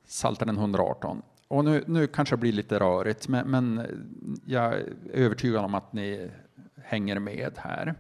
Psaltaren 0.05 0.57
118. 0.57 1.21
Och 1.47 1.65
nu, 1.65 1.83
nu 1.87 2.07
kanske 2.07 2.35
det 2.35 2.39
blir 2.39 2.51
lite 2.51 2.79
rörigt, 2.79 3.27
men, 3.27 3.47
men 3.47 3.81
jag 4.45 4.73
är 4.73 4.93
övertygad 5.13 5.65
om 5.65 5.75
att 5.75 5.93
ni 5.93 6.29
hänger 6.83 7.19
med 7.19 7.53
här. 7.57 7.95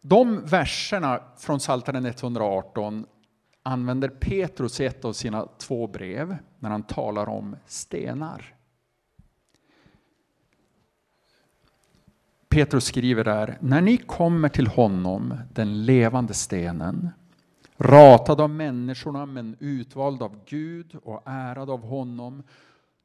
De 0.00 0.46
verserna 0.46 1.20
från 1.38 1.58
Psaltaren 1.58 2.06
118 2.06 3.06
använder 3.62 4.08
Petrus 4.08 4.80
i 4.80 4.84
ett 4.84 5.04
av 5.04 5.12
sina 5.12 5.48
två 5.58 5.86
brev 5.86 6.36
när 6.58 6.70
han 6.70 6.82
talar 6.82 7.28
om 7.28 7.56
stenar. 7.66 8.54
Petrus 12.48 12.84
skriver 12.84 13.24
där, 13.24 13.58
när 13.60 13.80
ni 13.80 13.96
kommer 13.96 14.48
till 14.48 14.66
honom, 14.66 15.34
den 15.52 15.84
levande 15.84 16.34
stenen, 16.34 17.10
ratad 17.78 18.40
av 18.40 18.50
människorna 18.50 19.26
men 19.26 19.56
utvald 19.60 20.22
av 20.22 20.44
Gud 20.46 20.94
och 21.02 21.22
ärad 21.24 21.70
av 21.70 21.80
honom, 21.80 22.42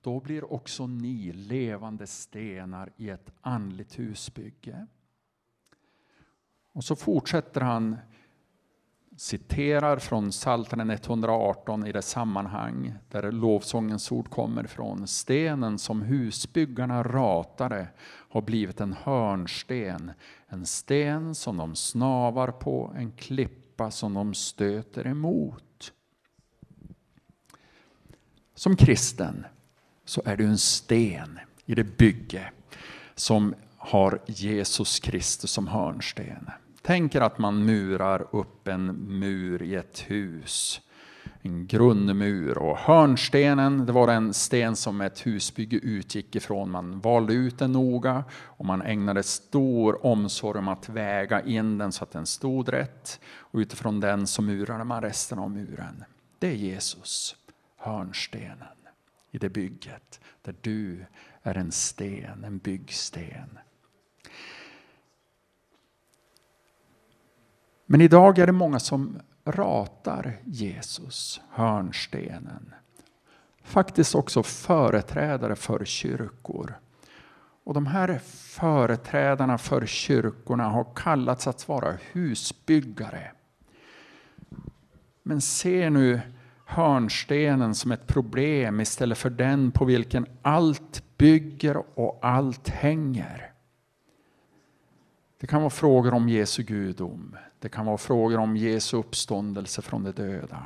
då 0.01 0.19
blir 0.19 0.53
också 0.53 0.87
ni 0.87 1.31
levande 1.31 2.07
stenar 2.07 2.89
i 2.97 3.09
ett 3.09 3.31
andligt 3.41 3.99
husbygge. 3.99 4.87
Och 6.73 6.83
så 6.83 6.95
fortsätter 6.95 7.61
han 7.61 7.97
citerar 9.17 9.97
från 9.97 10.29
Psaltaren 10.29 10.89
118 10.89 11.87
i 11.87 11.91
det 11.91 12.01
sammanhang 12.01 12.93
där 13.09 13.31
lovsångens 13.31 14.11
ord 14.11 14.29
kommer 14.29 14.65
ifrån. 14.65 15.07
Stenen 15.07 15.79
som 15.79 16.01
husbyggarna 16.01 17.03
ratade 17.03 17.87
har 18.29 18.41
blivit 18.41 18.81
en 18.81 18.93
hörnsten, 18.93 20.11
en 20.47 20.65
sten 20.65 21.35
som 21.35 21.57
de 21.57 21.75
snavar 21.75 22.51
på, 22.51 22.93
en 22.97 23.11
klippa 23.73 23.91
som 23.91 24.13
de 24.13 24.33
stöter 24.33 25.07
emot. 25.07 25.93
Som 28.55 28.75
kristen 28.75 29.45
så 30.05 30.21
är 30.25 30.37
du 30.37 30.45
en 30.45 30.57
sten 30.57 31.39
i 31.65 31.75
det 31.75 31.83
bygge 31.83 32.51
som 33.15 33.55
har 33.77 34.19
Jesus 34.25 34.99
Kristus 34.99 35.51
som 35.51 35.67
hörnsten. 35.67 36.49
Tänk 36.81 37.15
er 37.15 37.21
att 37.21 37.37
man 37.37 37.65
murar 37.65 38.27
upp 38.31 38.67
en 38.67 38.85
mur 39.19 39.61
i 39.61 39.75
ett 39.75 39.99
hus. 39.99 40.81
En 41.45 41.67
grundmur 41.67 42.57
och 42.57 42.77
hörnstenen, 42.77 43.85
det 43.85 43.91
var 43.91 44.07
en 44.07 44.33
sten 44.33 44.75
som 44.75 45.01
ett 45.01 45.25
husbygge 45.25 45.77
utgick 45.77 46.35
ifrån. 46.35 46.71
Man 46.71 46.99
valde 46.99 47.33
ut 47.33 47.59
den 47.59 47.71
noga 47.71 48.23
och 48.41 48.65
man 48.65 48.81
ägnade 48.81 49.23
stor 49.23 50.05
omsorg 50.05 50.59
om 50.59 50.67
att 50.67 50.89
väga 50.89 51.41
in 51.41 51.77
den 51.77 51.91
så 51.91 52.03
att 52.03 52.11
den 52.11 52.25
stod 52.25 52.69
rätt. 52.69 53.19
Och 53.37 53.57
utifrån 53.57 53.99
den 53.99 54.27
så 54.27 54.41
murade 54.41 54.83
man 54.83 55.01
resten 55.01 55.39
av 55.39 55.51
muren. 55.51 56.03
Det 56.39 56.47
är 56.47 56.55
Jesus, 56.55 57.35
hörnstenen 57.77 58.77
i 59.31 59.37
det 59.37 59.49
bygget 59.49 60.19
där 60.41 60.55
du 60.61 61.05
är 61.41 61.57
en 61.57 61.71
sten, 61.71 62.43
en 62.43 62.57
byggsten. 62.57 63.59
Men 67.85 68.01
idag 68.01 68.39
är 68.39 68.45
det 68.45 68.53
många 68.53 68.79
som 68.79 69.19
ratar 69.45 70.37
Jesus, 70.43 71.41
hörnstenen. 71.49 72.73
Faktiskt 73.63 74.15
också 74.15 74.43
företrädare 74.43 75.55
för 75.55 75.85
kyrkor. 75.85 76.73
Och 77.63 77.73
de 77.73 77.85
här 77.87 78.19
företrädarna 78.25 79.57
för 79.57 79.85
kyrkorna 79.85 80.69
har 80.69 80.87
kallats 80.95 81.47
att 81.47 81.67
vara 81.67 81.97
husbyggare. 82.11 83.31
Men 85.23 85.41
se 85.41 85.89
nu 85.89 86.21
hörnstenen 86.65 87.75
som 87.75 87.91
ett 87.91 88.07
problem 88.07 88.79
istället 88.79 89.17
för 89.17 89.29
den 89.29 89.71
på 89.71 89.85
vilken 89.85 90.25
allt 90.41 91.03
bygger 91.17 91.99
och 91.99 92.19
allt 92.21 92.69
hänger. 92.69 93.52
Det 95.43 95.47
kan 95.47 95.61
vara 95.61 95.69
frågor 95.69 96.13
om 96.13 96.29
Jesu 96.29 96.63
gudom. 96.63 97.35
Det 97.59 97.69
kan 97.69 97.85
vara 97.85 97.97
frågor 97.97 98.37
om 98.37 98.57
Jesu 98.57 98.97
uppståndelse 98.97 99.81
från 99.81 100.03
de 100.03 100.11
döda. 100.11 100.63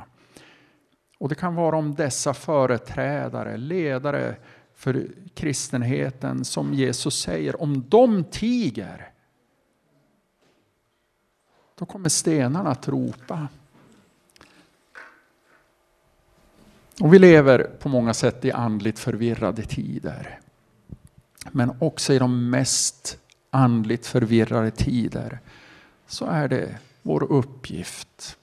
Och 1.18 1.28
det 1.28 1.34
kan 1.34 1.54
vara 1.54 1.76
om 1.76 1.94
dessa 1.94 2.34
företrädare, 2.34 3.56
ledare 3.56 4.36
för 4.74 5.08
kristenheten 5.34 6.44
som 6.44 6.74
Jesus 6.74 7.22
säger, 7.22 7.62
om 7.62 7.88
de 7.88 8.24
tiger 8.24 9.10
då 11.74 11.86
kommer 11.86 12.08
stenarna 12.08 12.70
att 12.70 12.88
ropa. 12.88 13.48
Och 17.00 17.14
vi 17.14 17.18
lever 17.18 17.70
på 17.78 17.88
många 17.88 18.14
sätt 18.14 18.44
i 18.44 18.52
andligt 18.52 18.98
förvirrade 18.98 19.62
tider. 19.62 20.40
Men 21.50 21.76
också 21.80 22.12
i 22.12 22.18
de 22.18 22.50
mest 22.50 23.18
andligt 23.50 24.06
förvirrade 24.06 24.70
tider 24.70 25.38
så 26.06 26.24
är 26.24 26.48
det 26.48 26.78
vår 27.02 27.32
uppgift, 27.32 28.36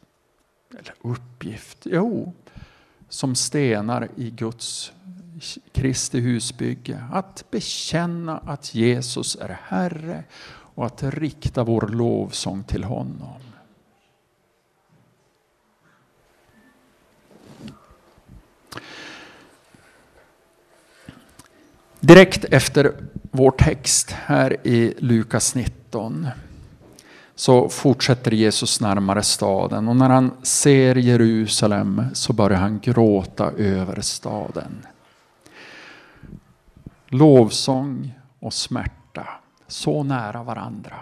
eller 0.70 0.94
uppgift, 1.02 1.78
jo, 1.84 2.34
som 3.10 3.36
stenar 3.36 4.10
i 4.16 4.30
Guds 4.30 4.92
Kristi 5.72 6.20
husbygge, 6.20 7.04
att 7.12 7.52
bekänna 7.52 8.38
att 8.38 8.76
Jesus 8.76 9.36
är 9.36 9.60
Herre 9.64 10.24
och 10.48 10.86
att 10.86 11.04
rikta 11.04 11.64
vår 11.64 11.88
lovsång 11.88 12.64
till 12.64 12.84
honom. 12.84 13.42
Direkt 22.00 22.46
efter 22.46 23.06
vår 23.36 23.52
text 23.52 24.12
här 24.12 24.68
i 24.68 24.94
Lukas 24.98 25.56
19 25.56 26.28
så 27.36 27.70
fortsätter 27.70 28.32
Jesus 28.32 28.82
närmare 28.82 29.24
staden 29.24 29.88
och 29.88 29.96
när 29.96 30.10
han 30.10 30.32
ser 30.44 30.96
Jerusalem 30.96 32.04
så 32.14 32.34
börjar 32.34 32.60
han 32.60 32.80
gråta 32.80 33.52
över 33.52 34.02
staden. 34.02 34.86
Lovsång 37.08 38.14
och 38.40 38.54
smärta, 38.54 39.28
så 39.68 40.04
nära 40.04 40.44
varandra. 40.44 40.96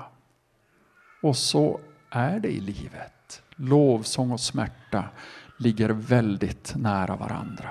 Och 1.22 1.38
så 1.38 1.80
är 2.10 2.40
det 2.40 2.50
i 2.50 2.60
livet. 2.60 3.42
Lovsång 3.56 4.32
och 4.32 4.40
smärta 4.40 5.04
ligger 5.58 5.90
väldigt 5.90 6.74
nära 6.76 7.16
varandra. 7.16 7.70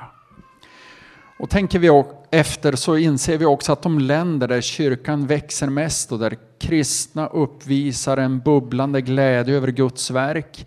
Och 1.42 1.50
tänker 1.50 1.78
vi 1.78 2.04
efter 2.30 2.76
så 2.76 2.96
inser 2.96 3.38
vi 3.38 3.44
också 3.44 3.72
att 3.72 3.82
de 3.82 3.98
länder 3.98 4.48
där 4.48 4.60
kyrkan 4.60 5.26
växer 5.26 5.66
mest 5.66 6.12
och 6.12 6.18
där 6.18 6.38
kristna 6.58 7.26
uppvisar 7.26 8.16
en 8.16 8.40
bubblande 8.40 9.00
glädje 9.00 9.56
över 9.56 9.68
Guds 9.68 10.10
verk 10.10 10.66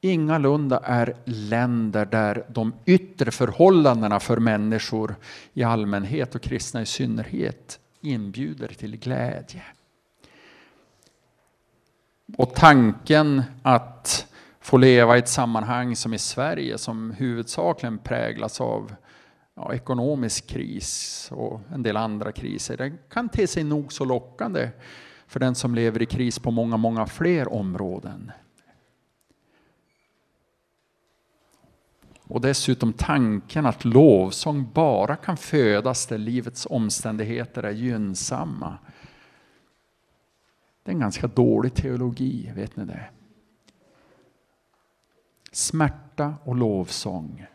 ingalunda 0.00 0.80
är 0.84 1.16
länder 1.24 2.04
där 2.04 2.44
de 2.48 2.72
yttre 2.84 3.30
förhållandena 3.30 4.20
för 4.20 4.36
människor 4.36 5.16
i 5.54 5.62
allmänhet 5.62 6.34
och 6.34 6.42
kristna 6.42 6.82
i 6.82 6.86
synnerhet 6.86 7.78
inbjuder 8.00 8.68
till 8.68 8.96
glädje. 8.96 9.62
Och 12.36 12.54
tanken 12.54 13.42
att 13.62 14.26
få 14.60 14.76
leva 14.76 15.16
i 15.16 15.18
ett 15.18 15.28
sammanhang 15.28 15.96
som 15.96 16.14
i 16.14 16.18
Sverige 16.18 16.78
som 16.78 17.10
huvudsakligen 17.10 17.98
präglas 17.98 18.60
av 18.60 18.92
ja, 19.60 19.74
ekonomisk 19.74 20.46
kris 20.46 21.28
och 21.32 21.60
en 21.72 21.82
del 21.82 21.96
andra 21.96 22.32
kriser. 22.32 22.76
Det 22.76 22.92
kan 23.08 23.28
te 23.28 23.46
sig 23.46 23.64
nog 23.64 23.92
så 23.92 24.04
lockande 24.04 24.70
för 25.26 25.40
den 25.40 25.54
som 25.54 25.74
lever 25.74 26.02
i 26.02 26.06
kris 26.06 26.38
på 26.38 26.50
många, 26.50 26.76
många 26.76 27.06
fler 27.06 27.52
områden. 27.52 28.32
Och 32.22 32.40
dessutom 32.40 32.92
tanken 32.92 33.66
att 33.66 33.84
lovsång 33.84 34.70
bara 34.72 35.16
kan 35.16 35.36
födas 35.36 36.06
där 36.06 36.18
livets 36.18 36.66
omständigheter 36.70 37.62
är 37.62 37.70
gynnsamma. 37.70 38.78
Det 40.82 40.90
är 40.90 40.94
en 40.94 41.00
ganska 41.00 41.26
dålig 41.26 41.74
teologi, 41.74 42.52
vet 42.54 42.76
ni 42.76 42.84
det? 42.84 43.04
Smärta 45.52 46.34
och 46.44 46.56
lovsång 46.56 47.46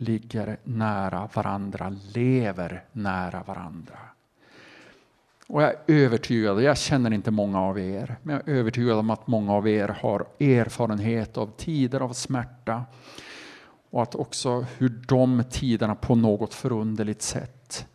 ligger 0.00 0.56
nära 0.64 1.28
varandra, 1.34 1.96
lever 2.14 2.84
nära 2.92 3.42
varandra. 3.42 3.98
Och 5.46 5.62
jag 5.62 5.70
är 5.70 5.76
övertygad, 5.86 6.62
jag 6.62 6.78
känner 6.78 7.12
inte 7.12 7.30
många 7.30 7.60
av 7.60 7.78
er, 7.78 8.16
men 8.22 8.34
jag 8.34 8.48
är 8.48 8.52
övertygad 8.52 8.98
om 8.98 9.10
att 9.10 9.26
många 9.26 9.52
av 9.52 9.68
er 9.68 9.88
har 9.88 10.26
erfarenhet 10.40 11.36
av 11.36 11.50
tider 11.56 12.00
av 12.00 12.12
smärta 12.12 12.84
och 13.90 14.02
att 14.02 14.14
också 14.14 14.66
hur 14.78 14.88
de 14.88 15.44
tiderna 15.50 15.94
på 15.94 16.14
något 16.14 16.54
förunderligt 16.54 17.22
sätt 17.22 17.86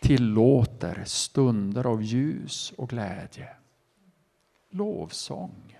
tillåter 0.00 1.02
stunder 1.06 1.86
av 1.86 2.02
ljus 2.02 2.72
och 2.76 2.88
glädje. 2.88 3.48
Lovsång. 4.70 5.77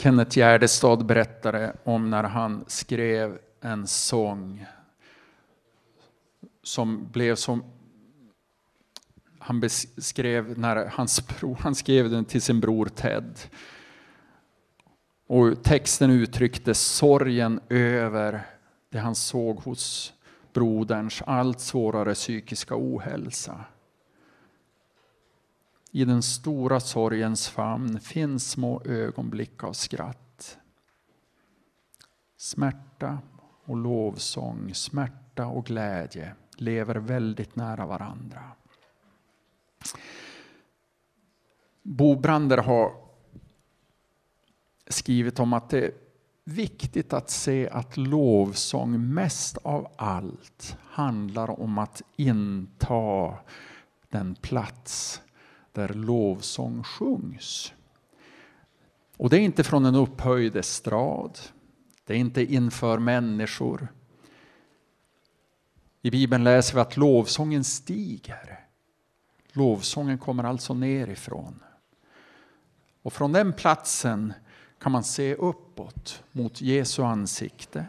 Kenneth 0.00 0.38
Gärdestad 0.38 1.06
berättade 1.06 1.76
om 1.84 2.10
när 2.10 2.22
han 2.22 2.64
skrev 2.66 3.38
en 3.60 3.86
sång 3.86 4.66
som 6.62 7.08
blev 7.12 7.34
som 7.34 7.64
han 9.38 9.60
beskrev 9.60 10.58
när 10.58 10.86
hans 10.86 11.28
bror, 11.28 11.56
han 11.60 11.74
skrev 11.74 12.10
den 12.10 12.24
till 12.24 12.42
sin 12.42 12.60
bror 12.60 12.86
Ted. 12.86 13.38
Och 15.26 15.62
texten 15.62 16.10
uttryckte 16.10 16.74
sorgen 16.74 17.60
över 17.68 18.46
det 18.90 18.98
han 18.98 19.14
såg 19.14 19.60
hos 19.60 20.12
broderns 20.52 21.22
allt 21.26 21.60
svårare 21.60 22.14
psykiska 22.14 22.74
ohälsa. 22.76 23.64
I 25.92 26.04
den 26.04 26.22
stora 26.22 26.80
sorgens 26.80 27.48
famn 27.48 28.00
finns 28.00 28.50
små 28.50 28.82
ögonblick 28.84 29.64
av 29.64 29.72
skratt. 29.72 30.58
Smärta 32.36 33.18
och 33.64 33.76
lovsång, 33.76 34.74
smärta 34.74 35.46
och 35.46 35.66
glädje 35.66 36.34
lever 36.56 36.94
väldigt 36.94 37.56
nära 37.56 37.86
varandra. 37.86 38.42
Bo 41.82 42.16
Brander 42.16 42.58
har 42.58 42.94
skrivit 44.86 45.40
om 45.40 45.52
att 45.52 45.70
det 45.70 45.84
är 45.84 45.92
viktigt 46.44 47.12
att 47.12 47.30
se 47.30 47.68
att 47.68 47.96
lovsång 47.96 49.14
mest 49.14 49.56
av 49.56 49.92
allt 49.96 50.76
handlar 50.82 51.60
om 51.60 51.78
att 51.78 52.02
inta 52.16 53.34
den 54.08 54.34
plats 54.34 55.22
där 55.72 55.88
lovsång 55.88 56.84
sjungs. 56.84 57.72
Och 59.16 59.30
det 59.30 59.36
är 59.36 59.40
inte 59.40 59.64
från 59.64 59.84
en 59.84 59.94
upphöjd 59.94 60.56
estrad. 60.56 61.38
Det 62.04 62.14
är 62.14 62.18
inte 62.18 62.54
inför 62.54 62.98
människor. 62.98 63.88
I 66.02 66.10
Bibeln 66.10 66.44
läser 66.44 66.74
vi 66.74 66.80
att 66.80 66.96
lovsången 66.96 67.64
stiger. 67.64 68.66
Lovsången 69.52 70.18
kommer 70.18 70.44
alltså 70.44 70.74
nerifrån. 70.74 71.62
Och 73.02 73.12
från 73.12 73.32
den 73.32 73.52
platsen 73.52 74.32
kan 74.78 74.92
man 74.92 75.04
se 75.04 75.34
uppåt 75.34 76.22
mot 76.32 76.60
Jesu 76.60 77.02
ansikte. 77.02 77.86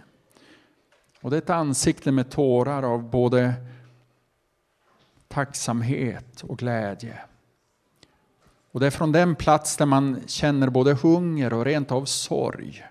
Och 1.21 1.29
det 1.29 1.37
är 1.37 1.41
ett 1.41 1.49
ansikte 1.49 2.11
med 2.11 2.29
tårar 2.29 2.83
av 2.83 3.09
både 3.09 3.53
tacksamhet 5.27 6.43
och 6.43 6.57
glädje. 6.57 7.19
Och 8.71 8.79
det 8.79 8.85
är 8.85 8.91
från 8.91 9.11
den 9.11 9.35
plats 9.35 9.77
där 9.77 9.85
man 9.85 10.21
känner 10.27 10.69
både 10.69 10.93
hunger 10.93 11.53
och 11.53 11.65
rent 11.65 11.91
av 11.91 12.05
sorg. 12.05 12.85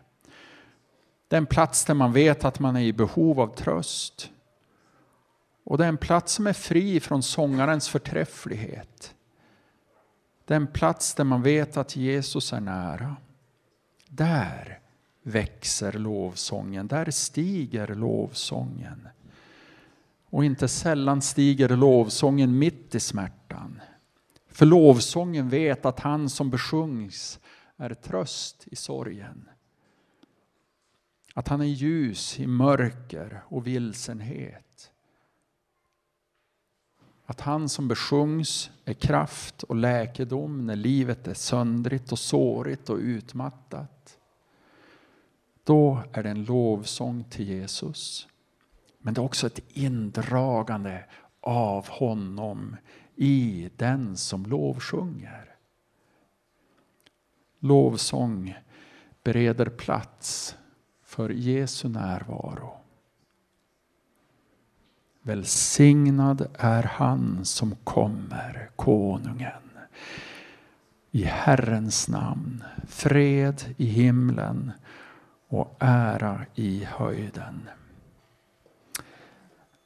Den 1.29 1.47
plats 1.47 1.85
där 1.85 1.95
man 1.95 2.13
vet 2.13 2.45
att 2.45 2.59
man 2.59 2.77
är 2.77 2.81
i 2.81 2.93
behov 2.93 3.41
av 3.41 3.55
tröst. 3.57 4.31
Och 5.65 5.79
det 5.79 5.85
är 5.85 5.89
en 5.89 5.97
plats 5.97 6.33
som 6.33 6.47
är 6.47 6.53
fri 6.53 7.01
från 7.01 7.23
sångarens 7.23 7.89
förträfflighet. 7.89 9.15
den 10.45 10.67
plats 10.67 11.15
där 11.15 11.25
man 11.25 11.43
vet 11.43 11.77
att 11.77 11.97
Jesus 11.97 12.53
är 12.53 12.61
nära. 12.61 13.17
Där 14.09 14.79
växer 15.23 15.93
lovsången, 15.93 16.87
där 16.87 17.11
stiger 17.11 17.95
lovsången. 17.95 19.09
Och 20.31 20.45
inte 20.45 20.69
sällan 20.69 21.23
stiger 21.23 21.69
lovsången 21.69 22.59
mitt 22.59 22.95
i 22.95 23.01
smärtan. 23.01 23.81
För 24.61 24.67
lovsången 24.67 25.49
vet 25.49 25.85
att 25.85 26.01
han 26.01 26.31
som 26.31 26.51
besjungs 26.51 27.41
är 27.77 27.95
tröst 27.95 28.65
i 28.67 28.77
sorgen. 28.77 29.49
Att 31.35 31.49
han 31.49 31.61
är 31.61 31.65
ljus 31.65 32.41
i 32.41 32.47
mörker 32.47 33.43
och 33.49 33.67
vilsenhet. 33.67 34.91
Att 37.27 37.41
han 37.41 37.69
som 37.69 37.89
besjungs 37.89 38.71
är 38.85 38.95
kraft 38.95 39.63
och 39.63 39.77
läkedom 39.77 40.67
när 40.67 40.77
livet 40.77 41.29
är 41.29 41.35
söndrigt 41.35 42.13
och 42.13 42.19
sårigt 42.19 42.91
och 42.91 42.99
utmattat. 42.99 44.19
Då 45.65 46.03
är 46.13 46.23
det 46.23 46.31
en 46.31 46.45
lovsång 46.45 47.25
till 47.25 47.49
Jesus. 47.49 48.29
Men 48.99 49.15
det 49.15 49.21
är 49.21 49.25
också 49.25 49.47
ett 49.47 49.61
indragande 49.69 51.05
av 51.41 51.89
honom 51.89 52.77
i 53.17 53.71
den 53.77 54.17
som 54.17 54.47
lovsjunger. 54.47 55.55
Lovsång 57.59 58.59
bereder 59.25 59.67
plats 59.67 60.57
för 61.05 61.31
Jesu 61.31 61.89
närvaro. 61.89 62.77
Välsignad 65.23 66.47
är 66.59 66.83
han 66.83 67.45
som 67.45 67.77
kommer, 67.77 68.71
konungen. 68.77 69.71
I 71.11 71.25
Herrens 71.25 72.09
namn, 72.09 72.65
fred 72.89 73.75
i 73.77 73.85
himlen 73.87 74.73
och 75.49 75.77
ära 75.79 76.47
i 76.55 76.85
höjden. 76.85 77.69